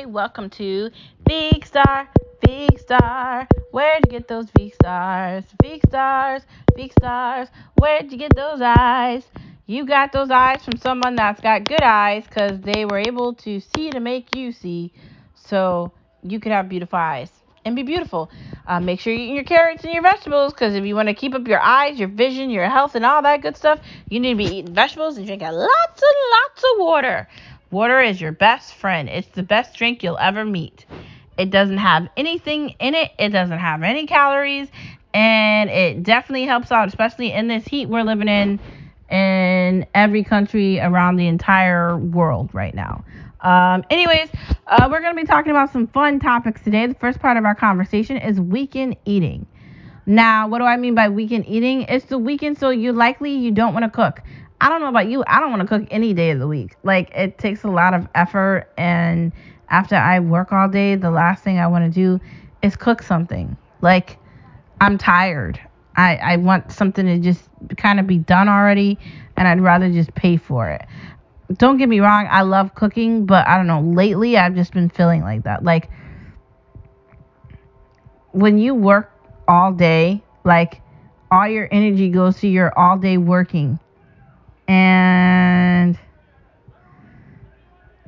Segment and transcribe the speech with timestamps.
[0.00, 0.88] Hey, welcome to
[1.26, 2.08] Big Star,
[2.40, 3.46] Big Star.
[3.70, 5.44] Where'd you get those big stars?
[5.60, 6.40] Big stars,
[6.74, 7.48] big stars.
[7.78, 9.24] Where'd you get those eyes?
[9.66, 13.60] You got those eyes from someone that's got good eyes because they were able to
[13.60, 14.90] see to make you see
[15.34, 15.92] so
[16.22, 17.30] you could have beautiful eyes
[17.66, 18.30] and be beautiful.
[18.66, 21.14] Uh, make sure you eat your carrots and your vegetables because if you want to
[21.14, 24.30] keep up your eyes, your vision, your health, and all that good stuff, you need
[24.30, 27.28] to be eating vegetables and drinking lots and lots of water.
[27.70, 29.08] Water is your best friend.
[29.08, 30.86] It's the best drink you'll ever meet.
[31.38, 34.68] It doesn't have anything in it, it doesn't have any calories,
[35.14, 38.58] and it definitely helps out, especially in this heat we're living in
[39.08, 43.04] in every country around the entire world right now.
[43.40, 44.28] Um, anyways,
[44.66, 46.86] uh, we're going to be talking about some fun topics today.
[46.86, 49.46] The first part of our conversation is weekend eating.
[50.06, 51.82] Now, what do I mean by weekend eating?
[51.82, 54.20] It's the weekend, so you likely you don't want to cook.
[54.60, 55.24] I don't know about you.
[55.26, 56.76] I don't want to cook any day of the week.
[56.82, 59.32] Like it takes a lot of effort and
[59.70, 62.20] after I work all day, the last thing I want to do
[62.62, 63.56] is cook something.
[63.80, 64.18] Like
[64.80, 65.60] I'm tired.
[65.96, 68.98] I I want something to just kind of be done already
[69.36, 70.86] and I'd rather just pay for it.
[71.54, 74.88] Don't get me wrong, I love cooking, but I don't know, lately I've just been
[74.88, 75.64] feeling like that.
[75.64, 75.90] Like
[78.32, 79.10] when you work
[79.48, 80.80] all day, like
[81.30, 83.80] all your energy goes to your all day working
[84.70, 85.98] and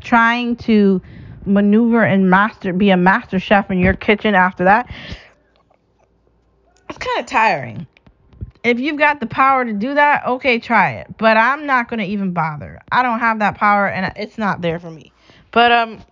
[0.00, 1.02] trying to
[1.44, 4.88] maneuver and master be a master chef in your kitchen after that
[6.88, 7.86] it's kind of tiring.
[8.62, 11.16] If you've got the power to do that okay try it.
[11.18, 12.78] But i'm not going to even bother.
[12.92, 15.12] I don't have that power and it's not there for me.
[15.50, 16.04] But um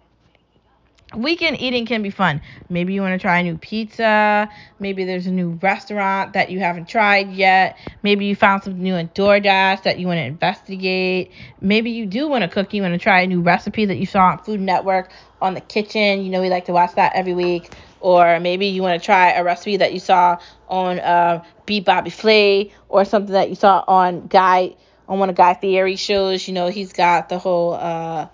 [1.14, 2.40] weekend eating can be fun.
[2.68, 4.48] Maybe you want to try a new pizza.
[4.78, 7.76] Maybe there's a new restaurant that you haven't tried yet.
[8.02, 11.32] Maybe you found something new on DoorDash that you want to investigate.
[11.60, 12.72] Maybe you do want to cook.
[12.72, 15.60] You want to try a new recipe that you saw on Food Network on the
[15.60, 16.22] kitchen.
[16.22, 17.72] You know, we like to watch that every week.
[18.00, 22.10] Or maybe you want to try a recipe that you saw on uh, Beat Bobby
[22.10, 24.76] Flay or something that you saw on Guy
[25.08, 26.46] on one of Guy Fieri shows.
[26.46, 28.28] You know, he's got the whole uh,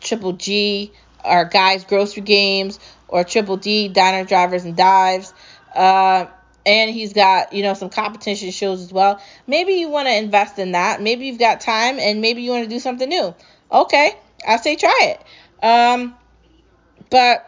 [0.00, 0.92] Triple G
[1.24, 5.32] or Guys Grocery Games or Triple D Diner Drivers and Dives.
[5.74, 6.26] Uh,
[6.66, 9.20] and he's got you know some competition shows as well.
[9.46, 11.00] Maybe you want to invest in that.
[11.00, 13.34] Maybe you've got time and maybe you want to do something new.
[13.72, 14.12] Okay,
[14.46, 15.64] I say try it.
[15.64, 16.14] Um,
[17.10, 17.47] but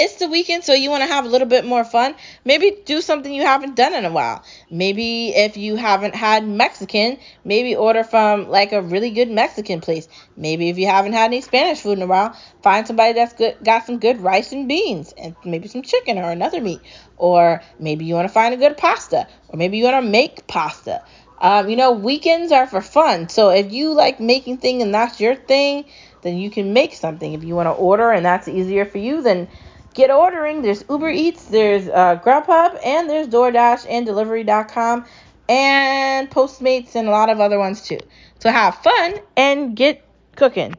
[0.00, 2.14] it's the weekend, so you want to have a little bit more fun.
[2.44, 4.42] Maybe do something you haven't done in a while.
[4.70, 10.08] Maybe if you haven't had Mexican, maybe order from like a really good Mexican place.
[10.36, 13.58] Maybe if you haven't had any Spanish food in a while, find somebody that's good,
[13.62, 16.80] got some good rice and beans, and maybe some chicken or another meat.
[17.18, 20.46] Or maybe you want to find a good pasta, or maybe you want to make
[20.46, 21.04] pasta.
[21.42, 23.28] Um, you know, weekends are for fun.
[23.28, 25.84] So if you like making things and that's your thing,
[26.22, 27.32] then you can make something.
[27.32, 29.48] If you want to order and that's easier for you, then
[29.94, 30.62] get ordering.
[30.62, 35.04] There's Uber Eats, there's uh, Grubhub, and there's DoorDash and Delivery.com
[35.48, 37.98] and Postmates and a lot of other ones too.
[38.38, 40.04] So have fun and get
[40.36, 40.74] cooking.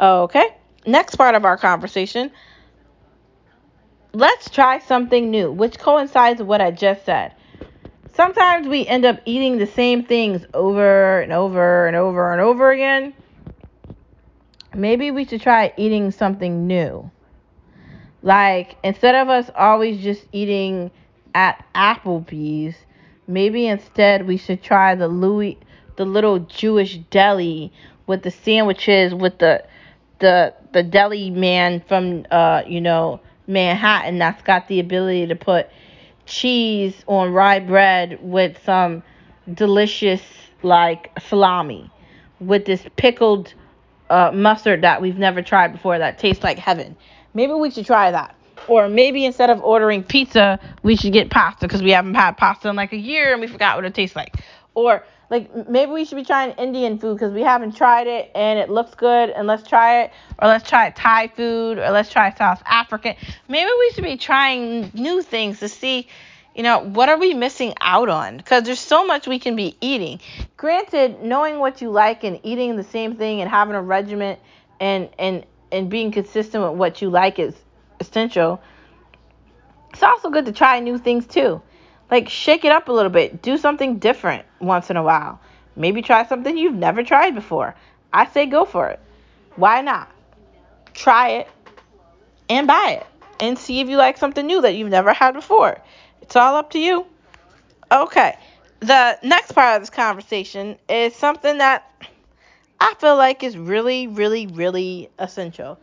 [0.00, 0.46] Okay.
[0.86, 2.30] Next part of our conversation.
[4.14, 7.34] Let's try something new, which coincides with what I just said.
[8.14, 12.72] Sometimes we end up eating the same things over and over and over and over
[12.72, 13.12] again.
[14.74, 17.10] Maybe we should try eating something new.
[18.22, 20.90] Like instead of us always just eating
[21.34, 22.74] at Applebee's,
[23.26, 25.58] maybe instead we should try the Louis
[25.96, 27.72] the little Jewish deli
[28.06, 29.64] with the sandwiches with the
[30.20, 35.68] the the deli man from uh you know Manhattan that's got the ability to put
[36.26, 39.02] cheese on rye bread with some
[39.52, 40.22] delicious
[40.62, 41.90] like salami
[42.40, 43.54] with this pickled
[44.10, 46.96] uh, mustard that we've never tried before that tastes like heaven.
[47.34, 48.34] Maybe we should try that.
[48.66, 52.68] Or maybe instead of ordering pizza, we should get pasta because we haven't had pasta
[52.68, 54.34] in like a year and we forgot what it tastes like.
[54.74, 58.58] Or like maybe we should be trying Indian food because we haven't tried it and
[58.58, 60.12] it looks good and let's try it.
[60.38, 63.14] Or let's try Thai food or let's try South African.
[63.48, 66.08] Maybe we should be trying new things to see
[66.54, 68.36] you know, what are we missing out on?
[68.36, 70.18] Because there's so much we can be eating.
[70.56, 74.40] Granted, knowing what you like and eating the same thing and having a regiment
[74.80, 77.54] and and and being consistent with what you like is
[78.00, 78.60] essential.
[79.90, 81.62] It's also good to try new things too.
[82.10, 83.42] Like shake it up a little bit.
[83.42, 85.40] Do something different once in a while.
[85.76, 87.74] Maybe try something you've never tried before.
[88.12, 89.00] I say go for it.
[89.56, 90.10] Why not?
[90.94, 91.48] Try it
[92.48, 93.06] and buy it
[93.40, 95.78] and see if you like something new that you've never had before.
[96.22, 97.06] It's all up to you.
[97.90, 98.36] Okay.
[98.80, 101.90] The next part of this conversation is something that
[102.80, 105.78] I feel like is really, really, really essential.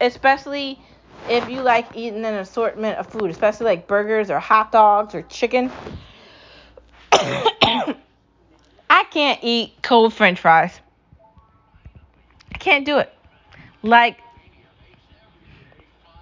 [0.00, 0.78] especially
[1.28, 5.22] if you like eating an assortment of food, especially like burgers or hot dogs or
[5.22, 5.72] chicken.
[7.12, 10.78] I can't eat cold french fries.
[12.54, 13.12] I can't do it.
[13.82, 14.18] Like,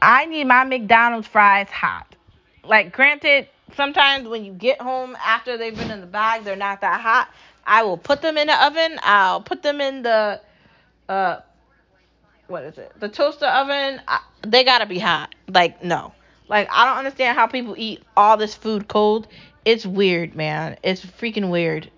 [0.02, 2.16] I need my McDonald's fries hot.
[2.64, 6.80] Like, granted, sometimes when you get home after they've been in the bag, they're not
[6.82, 7.28] that hot.
[7.66, 8.98] I will put them in the oven.
[9.02, 10.40] I'll put them in the
[11.08, 11.40] uh
[12.46, 12.92] what is it?
[13.00, 14.00] The toaster oven.
[14.06, 15.34] I, they gotta be hot.
[15.48, 16.12] Like no.
[16.48, 19.28] Like I don't understand how people eat all this food cold.
[19.64, 20.76] It's weird, man.
[20.82, 21.90] It's freaking weird.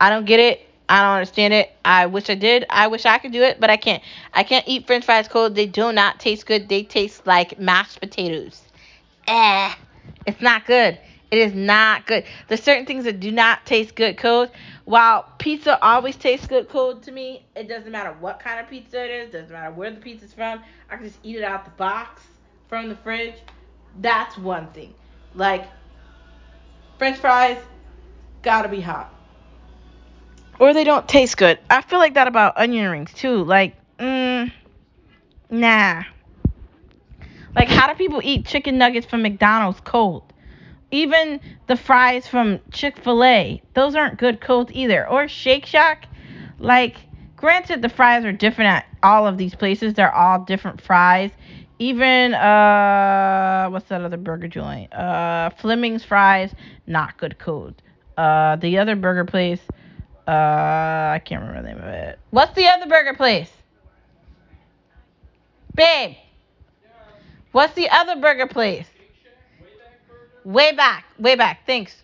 [0.00, 0.64] I don't get it.
[0.88, 1.70] I don't understand it.
[1.84, 2.64] I wish I did.
[2.70, 4.02] I wish I could do it, but I can't.
[4.32, 5.54] I can't eat french fries cold.
[5.54, 6.68] They do not taste good.
[6.68, 8.62] They taste like mashed potatoes.
[9.26, 9.74] Eh.
[10.26, 10.98] It's not good.
[11.30, 12.24] It is not good.
[12.46, 14.50] There's certain things that do not taste good cold.
[14.84, 19.04] While pizza always tastes good cold to me, it doesn't matter what kind of pizza
[19.04, 20.62] it is, doesn't matter where the pizza's from.
[20.90, 22.22] I can just eat it out the box
[22.68, 23.34] from the fridge.
[24.00, 24.94] That's one thing.
[25.34, 25.68] Like
[26.98, 27.58] French fries
[28.42, 29.12] gotta be hot.
[30.58, 31.58] Or they don't taste good.
[31.70, 33.44] I feel like that about onion rings too.
[33.44, 34.50] Like, mm,
[35.50, 36.02] nah.
[37.54, 40.27] Like, how do people eat chicken nuggets from McDonald's cold?
[40.90, 45.08] Even the fries from Chick fil A, those aren't good cold either.
[45.08, 46.06] Or Shake Shack.
[46.58, 46.96] Like,
[47.36, 51.30] granted, the fries are different at all of these places, they're all different fries.
[51.78, 54.92] Even, uh, what's that other burger joint?
[54.92, 56.52] Uh, Fleming's fries,
[56.86, 57.80] not good cold.
[58.16, 59.60] Uh, the other burger place,
[60.26, 62.18] uh, I can't remember the name of it.
[62.30, 63.50] What's the other burger place?
[65.74, 66.16] Babe.
[67.52, 68.86] What's the other burger place?
[70.48, 71.66] Way back, way back.
[71.66, 71.94] Thanks.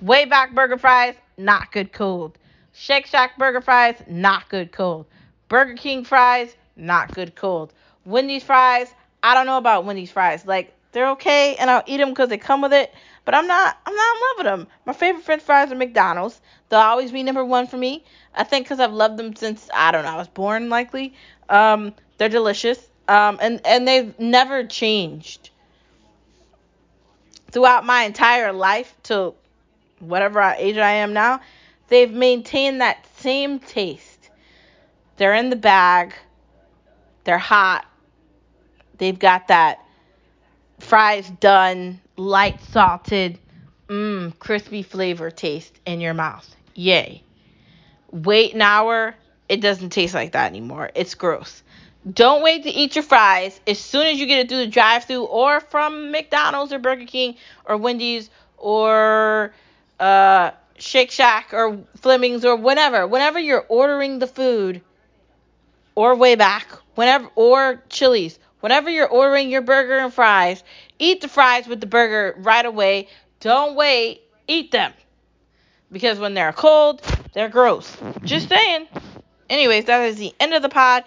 [0.00, 2.38] Way back burger fries, not good cold.
[2.72, 5.06] Shake Shack burger fries, not good cold.
[5.48, 7.72] Burger King fries, not good cold.
[8.04, 10.46] Wendy's fries, I don't know about Wendy's fries.
[10.46, 12.94] Like they're okay, and I'll eat them because they come with it.
[13.24, 14.66] But I'm not, I'm not in love with them.
[14.86, 16.40] My favorite French fries are McDonald's.
[16.68, 18.04] They'll always be number one for me.
[18.32, 21.14] I think because I've loved them since I don't know, I was born likely.
[21.48, 22.78] Um, they're delicious.
[23.08, 25.50] Um, and and they've never changed
[27.50, 29.34] throughout my entire life to
[30.00, 31.40] whatever age I am now,
[31.88, 34.30] they've maintained that same taste.
[35.16, 36.14] They're in the bag,
[37.24, 37.86] they're hot,
[38.98, 39.84] they've got that
[40.78, 43.38] fries done, light salted,
[43.88, 46.54] mmm, crispy flavor taste in your mouth.
[46.74, 47.22] Yay.
[48.12, 49.14] Wait an hour,
[49.48, 50.90] it doesn't taste like that anymore.
[50.94, 51.62] It's gross.
[52.10, 55.04] Don't wait to eat your fries as soon as you get it through the drive
[55.04, 59.52] through or from McDonald's or Burger King or Wendy's or
[59.98, 63.06] uh, Shake Shack or Fleming's or whatever.
[63.06, 64.80] Whenever you're ordering the food
[65.94, 70.62] or way back, whenever or Chili's, whenever you're ordering your burger and fries,
[70.98, 73.08] eat the fries with the burger right away.
[73.40, 74.92] Don't wait, eat them.
[75.90, 77.02] Because when they're cold,
[77.32, 77.96] they're gross.
[78.22, 78.86] Just saying.
[79.50, 81.04] Anyways, that is the end of the pod.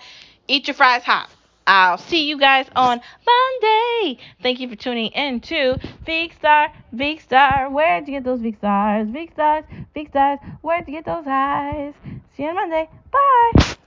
[0.52, 1.30] Eat your fries hot.
[1.66, 4.22] I'll see you guys on Monday.
[4.44, 7.70] Thank you for tuning in to Big Star, Big Star.
[7.70, 9.08] Where'd you get those big stars?
[9.08, 9.64] Big stars,
[9.94, 10.40] big stars.
[10.60, 11.94] Where'd you get those eyes?
[12.36, 12.90] See you on Monday.
[13.14, 13.78] Bye.